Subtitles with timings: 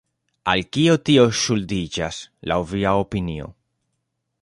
[0.53, 3.55] Al kio tio ŝuldiĝas, laŭ via opinio?